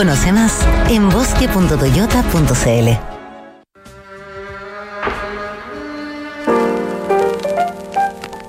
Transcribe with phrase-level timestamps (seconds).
[0.00, 2.88] Conoce más en bosque.toyota.cl.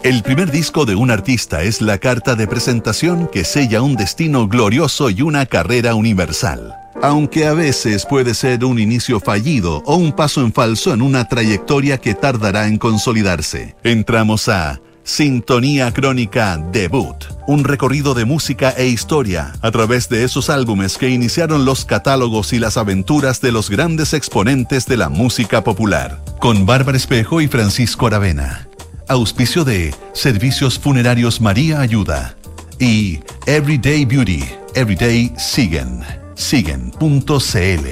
[0.02, 4.48] El primer disco de un artista es la carta de presentación que sella un destino
[4.48, 6.74] glorioso y una carrera universal.
[7.02, 11.28] Aunque a veces puede ser un inicio fallido o un paso en falso en una
[11.28, 13.76] trayectoria que tardará en consolidarse.
[13.84, 17.16] Entramos a Sintonía Crónica Debut,
[17.48, 22.54] un recorrido de música e historia a través de esos álbumes que iniciaron los catálogos
[22.54, 27.48] y las aventuras de los grandes exponentes de la música popular, con Bárbara Espejo y
[27.48, 28.68] Francisco Aravena.
[29.08, 32.36] Auspicio de Servicios Funerarios María Ayuda
[32.80, 34.44] y Everyday Beauty,
[34.76, 36.02] Everyday Siguen,
[36.36, 37.88] siguen.cl.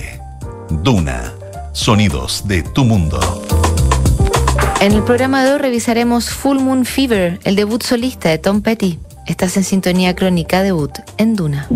[0.83, 1.33] Duna,
[1.73, 3.19] sonidos de tu mundo.
[4.81, 8.97] En el programa de hoy revisaremos Full Moon Fever, el debut solista de Tom Petty.
[9.27, 11.67] Estás en sintonía crónica debut en Duna.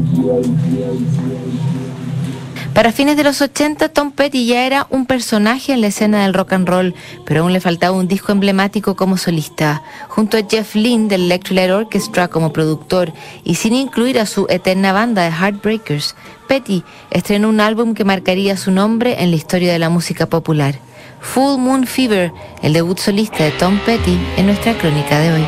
[2.74, 6.34] Para fines de los 80, Tom Petty ya era un personaje en la escena del
[6.34, 9.84] rock and roll, pero aún le faltaba un disco emblemático como solista.
[10.08, 13.12] Junto a Jeff Lynne del Electric Orchestra como productor
[13.44, 16.16] y sin incluir a su eterna banda de Heartbreakers,
[16.48, 20.80] Petty estrenó un álbum que marcaría su nombre en la historia de la música popular.
[21.24, 25.48] Full Moon Fever, el debut solista de Tom Petty en nuestra crónica de hoy.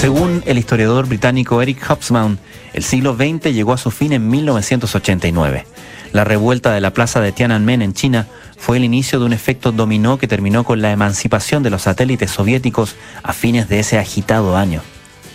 [0.00, 2.38] Según el historiador británico Eric Hobsbawm,
[2.72, 5.66] el siglo XX llegó a su fin en 1989.
[6.12, 8.26] La revuelta de la plaza de Tiananmen en China
[8.60, 12.30] fue el inicio de un efecto dominó que terminó con la emancipación de los satélites
[12.30, 14.82] soviéticos a fines de ese agitado año.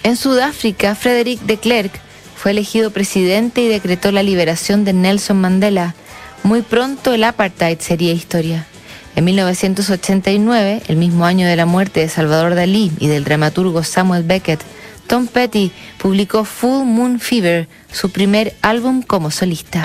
[0.04, 1.92] En Sudáfrica, Frederick de Klerk
[2.36, 5.96] fue elegido presidente y decretó la liberación de Nelson Mandela.
[6.44, 8.68] Muy pronto el apartheid sería historia.
[9.16, 14.22] En 1989, el mismo año de la muerte de Salvador Dalí y del dramaturgo Samuel
[14.22, 14.62] Beckett,
[15.08, 19.84] Tom Petty publicó Full Moon Fever, su primer álbum como solista.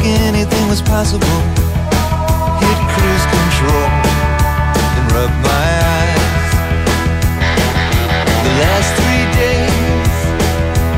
[0.00, 1.26] like anything was possible.
[2.60, 3.88] Hit cruise control
[4.96, 6.50] and rub my eyes.
[8.44, 10.16] The last three days,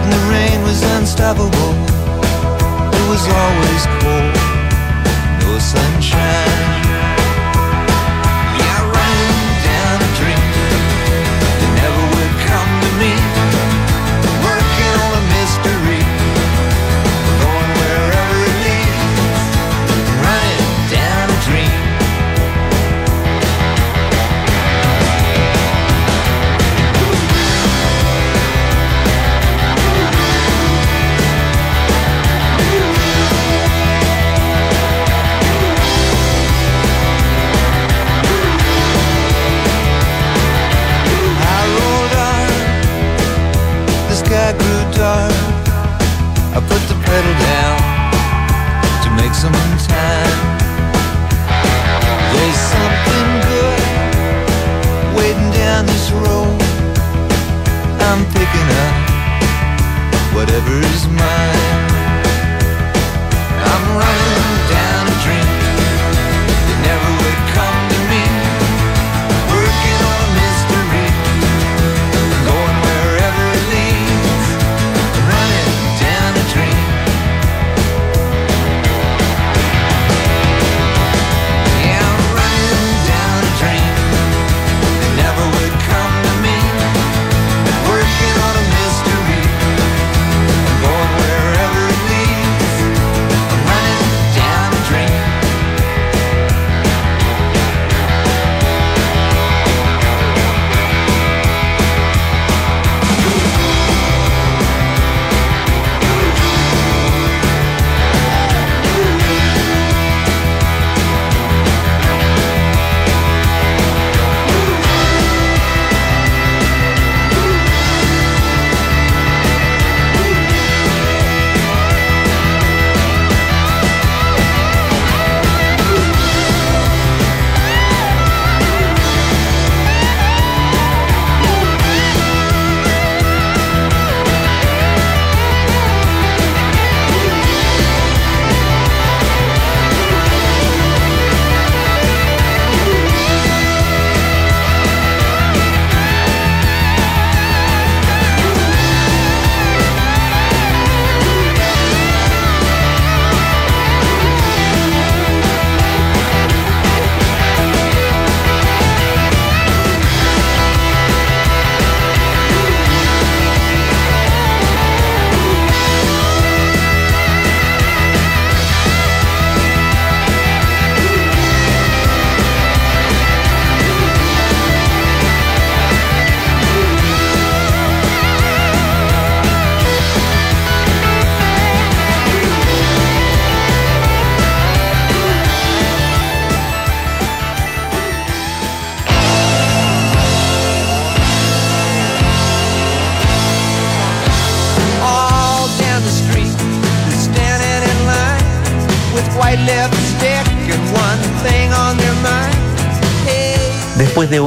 [0.03, 1.75] and the rain was unstoppable.
[2.99, 4.35] It was always cold,
[5.41, 6.62] no sunshine.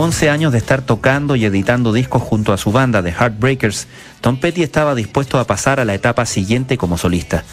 [0.05, 3.87] 11 años de estar tocando y editando discos junto a su banda The Heartbreakers,
[4.21, 7.43] Tom Petty estaba dispuesto a pasar a la etapa siguiente como solista.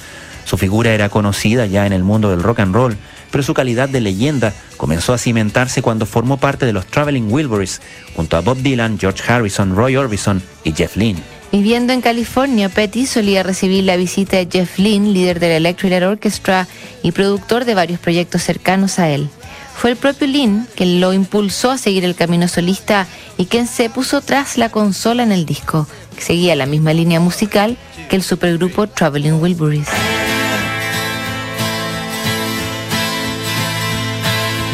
[0.44, 2.98] Su figura era conocida ya en el mundo del rock and roll,
[3.30, 7.80] pero su calidad de leyenda comenzó a cimentarse cuando formó parte de los Traveling Wilburys,
[8.14, 11.22] junto a Bob Dylan, George Harrison, Roy Orbison y Jeff Lynne.
[11.52, 16.04] Viviendo en California, Petty solía recibir la visita de Jeff Lynne, líder del Electric Light
[16.04, 16.68] Orchestra
[17.02, 19.30] y productor de varios proyectos cercanos a él.
[19.74, 23.90] Fue el propio Lynne quien lo impulsó a seguir el camino solista y quien se
[23.90, 27.76] puso tras la consola en el disco, que seguía la misma línea musical
[28.08, 29.88] que el supergrupo Traveling Wilburys.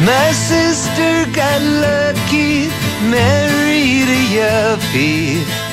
[0.01, 1.25] My sister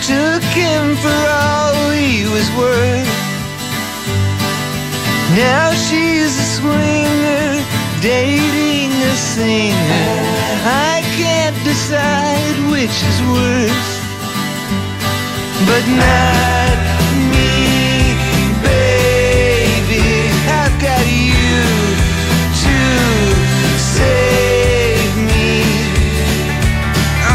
[0.02, 2.50] took him for all he was.
[5.36, 6.42] Now she's a
[9.16, 10.12] a singer.
[10.92, 13.90] I can't decide which is worse,
[15.68, 16.76] but not
[17.32, 17.52] me,
[18.66, 20.08] baby.
[20.60, 21.60] I've got you
[22.64, 22.78] to
[23.96, 25.52] save me.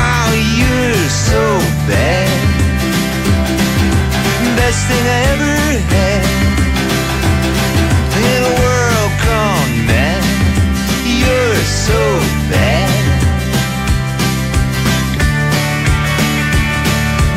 [0.01, 1.43] Oh, you're so
[1.89, 2.39] bad.
[4.55, 5.60] Best thing I ever
[11.87, 11.97] so
[12.51, 12.93] bad.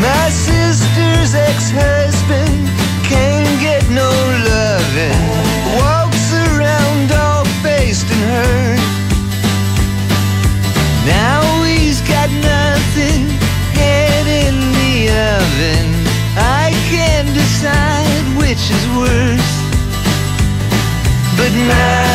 [0.05, 2.69] My sister's ex-husband
[3.09, 4.11] can't get no
[4.53, 5.25] loving.
[5.81, 8.85] Walks around all faced and hurt.
[11.07, 13.23] Now he's got nothing,
[13.81, 14.95] head in the
[15.41, 15.89] oven.
[16.37, 19.53] I can't decide which is worse,
[21.39, 22.14] but not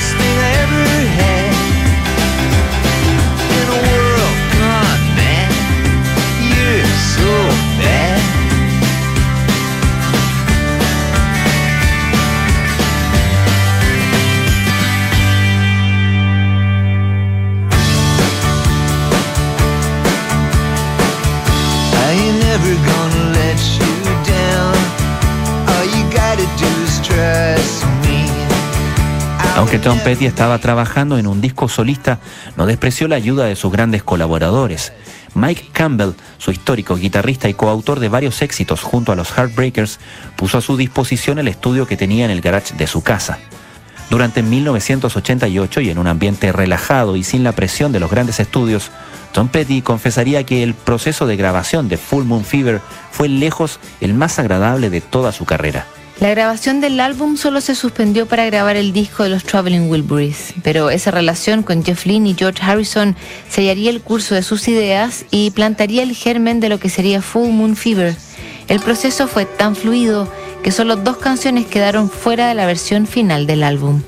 [0.00, 0.59] Best thing I
[29.60, 32.18] Aunque Tom Petty estaba trabajando en un disco solista,
[32.56, 34.94] no despreció la ayuda de sus grandes colaboradores.
[35.34, 40.00] Mike Campbell, su histórico guitarrista y coautor de varios éxitos junto a los Heartbreakers,
[40.34, 43.38] puso a su disposición el estudio que tenía en el garage de su casa.
[44.08, 48.90] Durante 1988 y en un ambiente relajado y sin la presión de los grandes estudios,
[49.32, 54.14] Tom Petty confesaría que el proceso de grabación de Full Moon Fever fue lejos el
[54.14, 55.84] más agradable de toda su carrera.
[56.20, 60.52] La grabación del álbum solo se suspendió para grabar el disco de los Traveling Wilburys,
[60.62, 63.16] pero esa relación con Jeff Lynne y George Harrison
[63.48, 67.48] sellaría el curso de sus ideas y plantaría el germen de lo que sería Full
[67.48, 68.14] Moon Fever.
[68.68, 70.30] El proceso fue tan fluido
[70.62, 74.02] que solo dos canciones quedaron fuera de la versión final del álbum.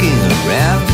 [0.00, 0.89] looking around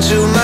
[0.00, 0.39] into my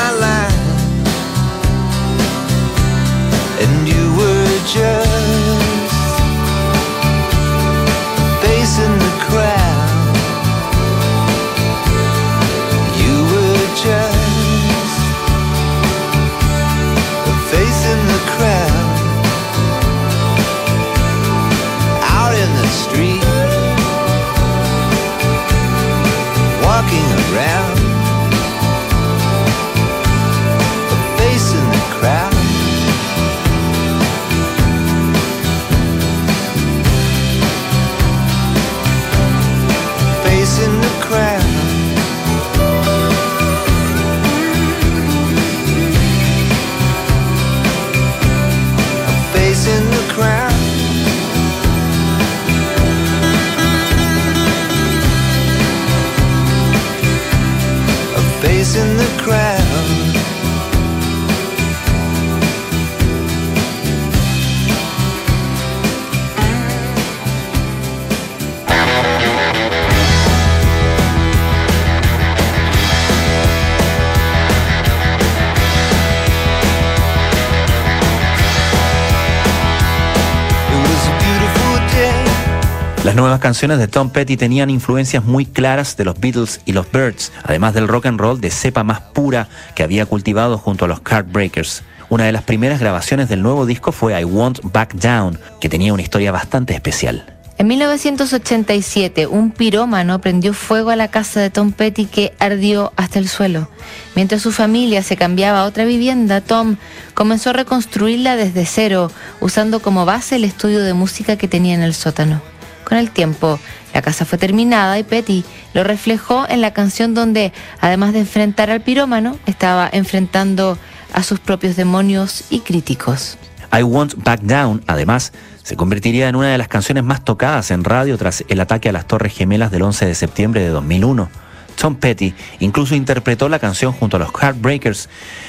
[83.37, 87.33] nuevas canciones de Tom Petty tenían influencias muy claras de los Beatles y los Birds,
[87.43, 91.01] además del rock and roll de cepa más pura que había cultivado junto a los
[91.05, 91.83] Heartbreakers.
[92.09, 95.93] Una de las primeras grabaciones del nuevo disco fue I Won't Back Down, que tenía
[95.93, 97.27] una historia bastante especial.
[97.59, 103.19] En 1987, un pirómano prendió fuego a la casa de Tom Petty que ardió hasta
[103.19, 103.69] el suelo.
[104.15, 106.77] Mientras su familia se cambiaba a otra vivienda, Tom
[107.13, 111.83] comenzó a reconstruirla desde cero, usando como base el estudio de música que tenía en
[111.83, 112.41] el sótano.
[112.87, 113.59] Con el tiempo,
[113.93, 118.71] la casa fue terminada y Petty lo reflejó en la canción donde, además de enfrentar
[118.71, 120.79] al pirómano, estaba enfrentando
[121.13, 123.39] a sus propios demonios y críticos.
[123.77, 125.33] I Won't Back Down, además,
[125.65, 128.93] se convertiría en una de las canciones más tocadas en radio tras el ataque a
[128.93, 131.29] las Torres Gemelas del 11 de septiembre de 2001.
[131.75, 135.09] Tom Petty incluso interpretó la canción junto a los Heartbreakers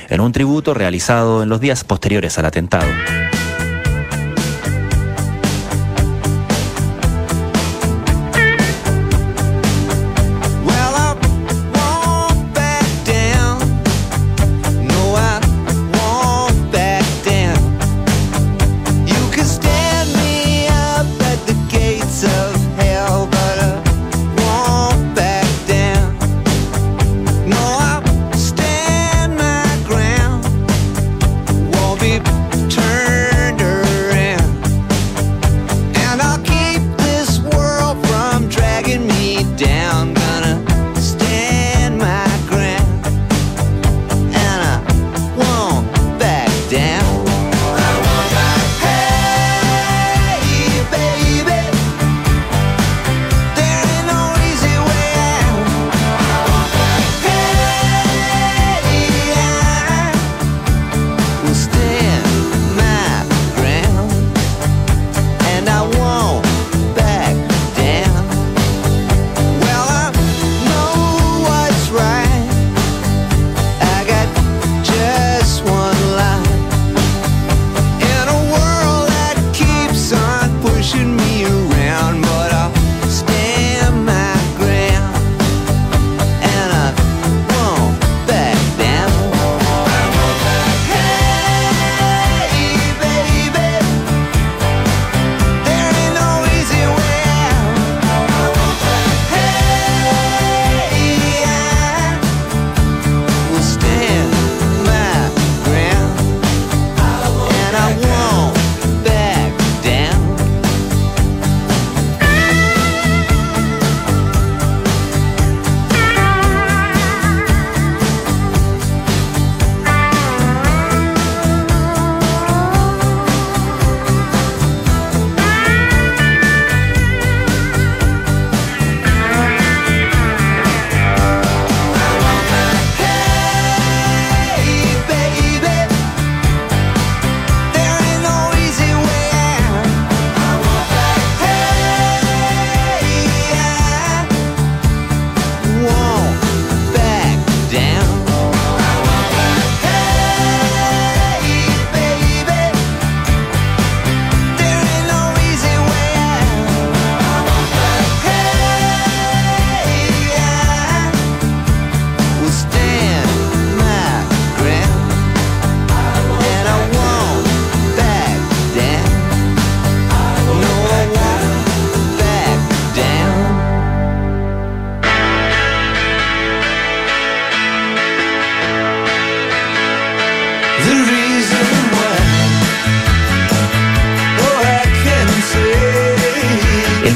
[0.10, 2.88] en un tributo realizado en los días posteriores al atentado.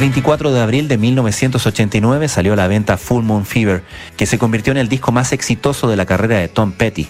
[0.01, 3.83] 24 de abril de 1989 salió a la venta Full Moon Fever,
[4.17, 7.07] que se convirtió en el disco más exitoso de la carrera de Tom Petty.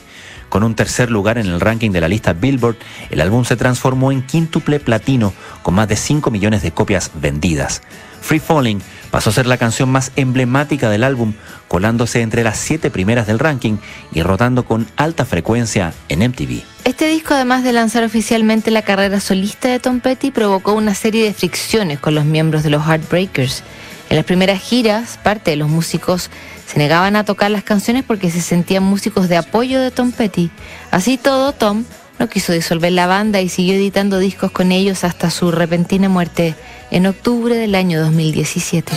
[0.49, 2.75] Con un tercer lugar en el ranking de la lista Billboard,
[3.09, 7.81] el álbum se transformó en quíntuple platino con más de 5 millones de copias vendidas.
[8.19, 11.33] Free Falling pasó a ser la canción más emblemática del álbum,
[11.67, 13.77] colándose entre las siete primeras del ranking
[14.11, 16.63] y rotando con alta frecuencia en MTV.
[16.85, 21.25] Este disco, además de lanzar oficialmente la carrera solista de Tom Petty, provocó una serie
[21.25, 23.63] de fricciones con los miembros de los Heartbreakers.
[24.09, 26.29] En las primeras giras, parte de los músicos
[26.65, 30.49] se negaban a tocar las canciones porque se sentían músicos de apoyo de Tom Petty.
[30.89, 31.83] Así todo, Tom
[32.19, 36.55] no quiso disolver la banda y siguió editando discos con ellos hasta su repentina muerte
[36.91, 38.93] en octubre del año 2017.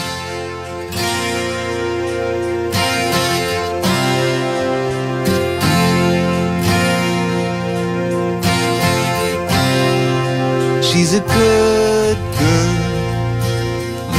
[10.82, 12.74] She's a good girl,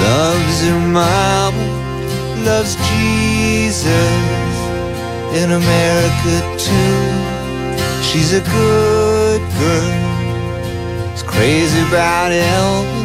[0.01, 1.65] loves her mama,
[2.45, 4.55] loves Jesus
[5.41, 7.25] in America too.
[8.03, 13.04] She's a good girl, is crazy about Elvis,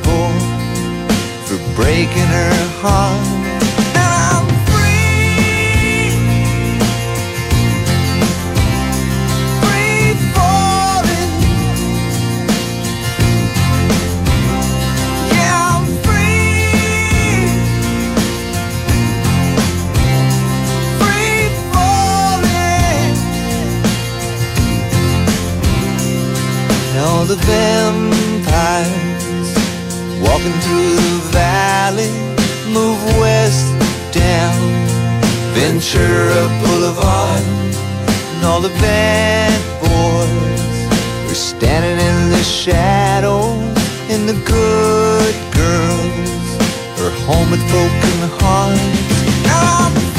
[1.81, 3.21] breaking her heart.
[3.95, 6.13] I'm free,
[9.61, 11.33] free falling.
[15.33, 16.69] Yeah, I'm free,
[21.01, 23.15] free falling.
[27.05, 28.91] All the vampires
[30.21, 32.11] walking through valley
[32.71, 33.67] move west
[34.11, 34.59] down
[35.53, 37.43] Ventura Boulevard,
[38.33, 43.55] and all the bad boys are standing in the shadows,
[44.09, 46.45] and the good girls
[47.01, 50.10] are home with broken hearts.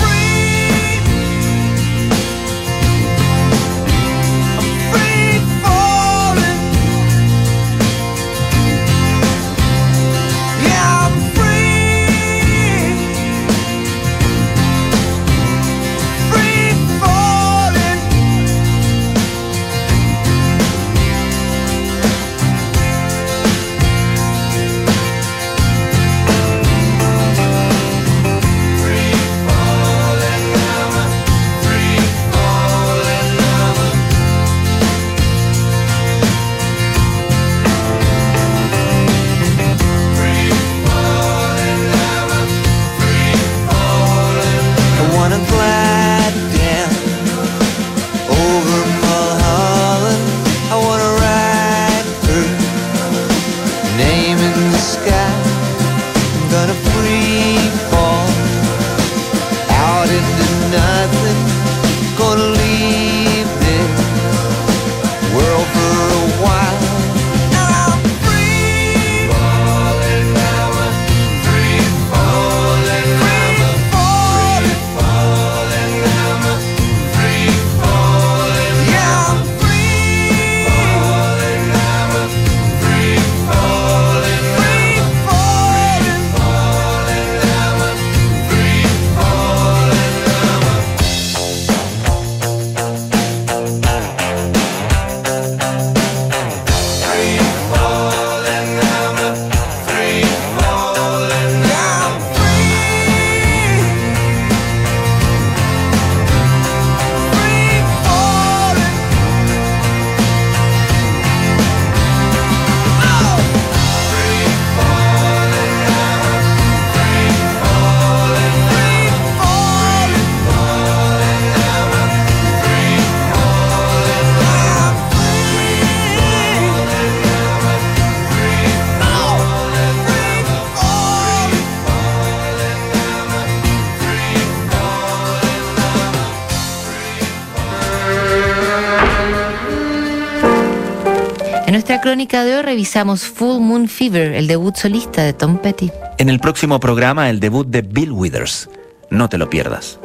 [142.02, 145.92] Crónica de hoy revisamos Full Moon Fever, el debut solista de Tom Petty.
[146.18, 148.68] En el próximo programa, el debut de Bill Withers.
[149.08, 150.00] No te lo pierdas.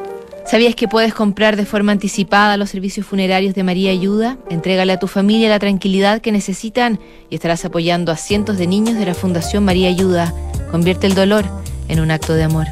[0.45, 4.37] ¿Sabías que puedes comprar de forma anticipada los servicios funerarios de María Ayuda?
[4.51, 6.99] Entrégale a tu familia la tranquilidad que necesitan
[7.31, 10.31] y estarás apoyando a cientos de niños de la Fundación María Ayuda.
[10.69, 11.45] Convierte el dolor
[11.87, 12.67] en un acto de amor.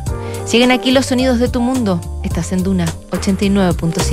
[0.45, 1.99] Siguen aquí los sonidos de tu mundo.
[2.23, 4.03] Estás en Duna 89.7.